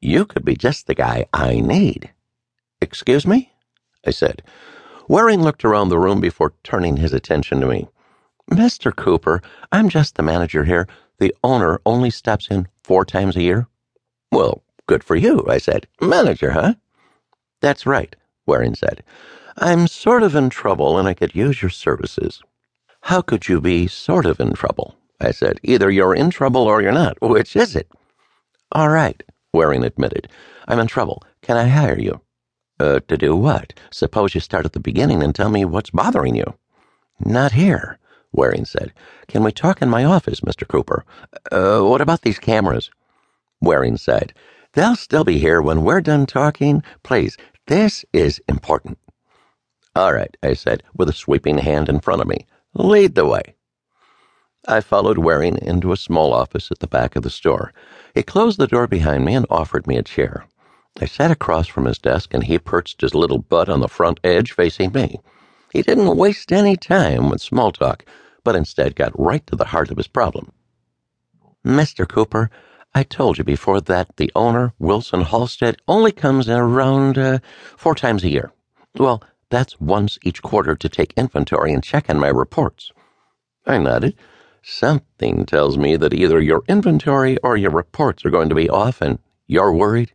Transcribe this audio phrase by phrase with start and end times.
[0.00, 2.10] You could be just the guy I need.
[2.80, 3.52] Excuse me?
[4.06, 4.42] I said.
[5.08, 7.88] Waring looked around the room before turning his attention to me.
[8.50, 8.94] Mr.
[8.94, 9.42] Cooper,
[9.72, 10.86] I'm just the manager here.
[11.18, 13.66] The owner only steps in four times a year.
[14.30, 15.86] Well, good for you, I said.
[16.00, 16.74] Manager, huh?
[17.60, 18.14] That's right,
[18.46, 19.02] Waring said.
[19.56, 22.40] I'm sort of in trouble and I could use your services.
[23.02, 24.96] How could you be sort of in trouble?
[25.20, 25.58] I said.
[25.64, 27.20] Either you're in trouble or you're not.
[27.20, 27.90] Which is it?
[28.70, 29.20] All right,
[29.52, 30.28] Waring admitted.
[30.66, 31.22] I'm in trouble.
[31.42, 32.20] Can I hire you?
[32.80, 33.72] Uh, to do what?
[33.90, 36.54] Suppose you start at the beginning and tell me what's bothering you.
[37.18, 37.98] Not here,
[38.32, 38.92] Waring said.
[39.26, 40.66] Can we talk in my office, Mr.
[40.68, 41.04] Cooper?
[41.50, 42.90] Uh, what about these cameras?
[43.60, 44.32] Waring said.
[44.74, 46.82] They'll still be here when we're done talking.
[47.02, 48.98] Please, this is important.
[49.96, 52.46] All right, I said, with a sweeping hand in front of me.
[52.74, 53.56] Lead the way.
[54.70, 57.72] I followed Waring into a small office at the back of the store.
[58.14, 60.44] He closed the door behind me and offered me a chair.
[61.00, 64.20] I sat across from his desk and he perched his little butt on the front
[64.22, 65.20] edge facing me.
[65.72, 68.04] He didn't waste any time with small talk,
[68.44, 70.52] but instead got right to the heart of his problem.
[71.64, 72.06] Mr.
[72.06, 72.50] Cooper,
[72.94, 77.38] I told you before that the owner, Wilson Halstead, only comes around uh,
[77.78, 78.52] four times a year.
[78.96, 82.92] Well, that's once each quarter to take inventory and check on my reports.
[83.66, 84.14] I nodded.
[84.62, 89.00] Something tells me that either your inventory or your reports are going to be off
[89.00, 90.12] and you're worried.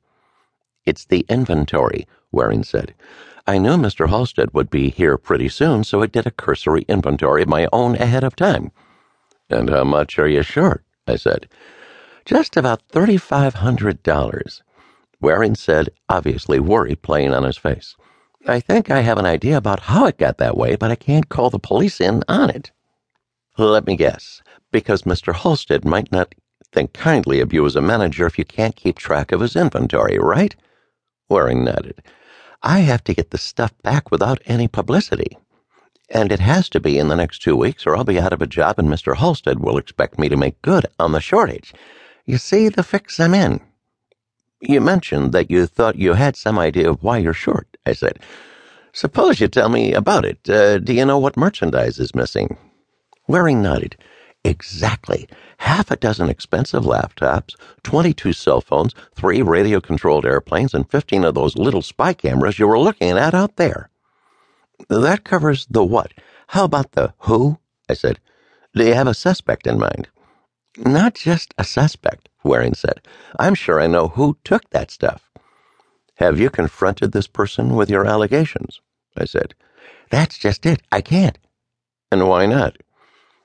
[0.85, 2.93] It's the inventory, Waring said.
[3.45, 4.07] I knew Mr.
[4.09, 7.95] Halstead would be here pretty soon, so I did a cursory inventory of my own
[7.95, 8.71] ahead of time.
[9.49, 10.83] And how much are you short?
[11.07, 11.49] I said.
[12.25, 14.61] Just about $3,500.
[15.19, 17.95] Waring said, obviously worry playing on his face.
[18.45, 21.29] I think I have an idea about how it got that way, but I can't
[21.29, 22.71] call the police in on it.
[23.57, 24.41] Let me guess.
[24.71, 25.35] Because Mr.
[25.35, 26.33] Halstead might not
[26.71, 30.17] think kindly of you as a manager if you can't keep track of his inventory,
[30.17, 30.55] right?
[31.29, 32.01] Waring nodded.
[32.63, 35.37] I have to get the stuff back without any publicity.
[36.09, 38.41] And it has to be in the next two weeks, or I'll be out of
[38.41, 39.17] a job and Mr.
[39.17, 41.73] Halstead will expect me to make good on the shortage.
[42.25, 43.61] You see the fix I'm in.
[44.61, 48.19] You mentioned that you thought you had some idea of why you're short, I said.
[48.93, 50.49] Suppose you tell me about it.
[50.49, 52.57] Uh, do you know what merchandise is missing?
[53.27, 53.97] Waring nodded.
[54.43, 55.27] Exactly.
[55.59, 61.35] Half a dozen expensive laptops, 22 cell phones, three radio controlled airplanes, and 15 of
[61.35, 63.89] those little spy cameras you were looking at out there.
[64.89, 66.13] That covers the what.
[66.47, 67.59] How about the who?
[67.89, 68.19] I said.
[68.75, 70.09] Do you have a suspect in mind?
[70.77, 73.01] Not just a suspect, Waring said.
[73.39, 75.29] I'm sure I know who took that stuff.
[76.15, 78.81] Have you confronted this person with your allegations?
[79.15, 79.55] I said.
[80.09, 80.81] That's just it.
[80.91, 81.37] I can't.
[82.11, 82.77] And why not?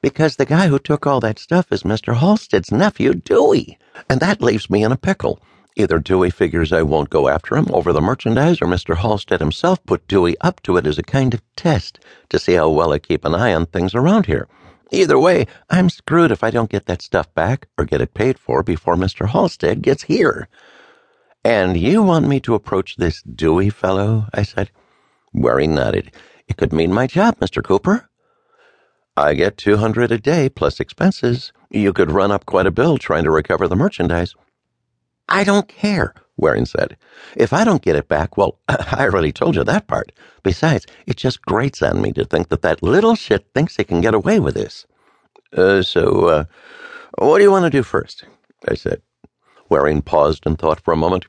[0.03, 2.17] Because the guy who took all that stuff is Mr.
[2.17, 3.79] Halstead's nephew, Dewey.
[4.09, 5.41] And that leaves me in a pickle.
[5.77, 8.97] Either Dewey figures I won't go after him over the merchandise, or Mr.
[8.97, 12.01] Halstead himself put Dewey up to it as a kind of test
[12.31, 14.49] to see how well I keep an eye on things around here.
[14.91, 18.39] Either way, I'm screwed if I don't get that stuff back or get it paid
[18.39, 19.29] for before Mr.
[19.29, 20.49] Halstead gets here.
[21.45, 24.27] And you want me to approach this Dewey fellow?
[24.35, 24.71] I said.
[25.33, 26.11] Waring nodded.
[26.49, 27.63] It could mean my job, Mr.
[27.63, 28.08] Cooper.
[29.19, 31.53] I get 200 a day plus expenses.
[31.71, 34.37] You could run up quite a bill trying to recover the merchandise.
[35.29, 36.97] I don't care, Waring said.
[37.35, 40.13] If I don't get it back, well, I already told you that part.
[40.45, 44.01] Besides, it just grates on me to think that that little shit thinks he can
[44.01, 44.87] get away with this.
[45.53, 46.45] Uh, so, uh,
[47.19, 48.25] what do you want to do first?
[48.69, 49.03] I said.
[49.69, 51.27] Waring paused and thought for a moment.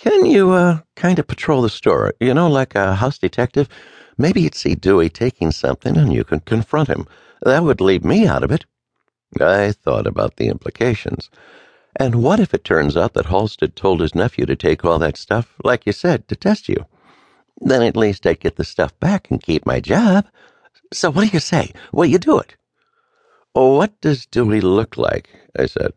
[0.00, 3.68] Can you, uh, kind of patrol the store, you know, like a house detective?
[4.16, 7.06] Maybe you'd see Dewey taking something and you could confront him.
[7.42, 8.64] That would leave me out of it.
[9.40, 11.30] I thought about the implications.
[11.96, 15.16] And what if it turns out that Halstead told his nephew to take all that
[15.16, 16.86] stuff, like you said, to test you?
[17.60, 20.26] Then at least I'd get the stuff back and keep my job.
[20.92, 21.72] So what do you say?
[21.92, 22.56] Will you do it?
[23.52, 25.28] What does Dewey look like?
[25.58, 25.92] I said.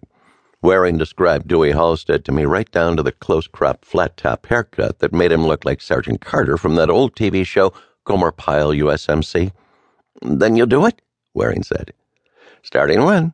[0.64, 5.00] Waring described Dewey Halstead to me right down to the close cropped flat top haircut
[5.00, 7.74] that made him look like Sergeant Carter from that old TV show
[8.06, 9.52] Gomer Pyle USMC.
[10.22, 11.02] Then you'll do it?
[11.34, 11.94] Waring said.
[12.62, 13.34] Starting when?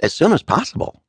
[0.00, 1.02] As soon as possible,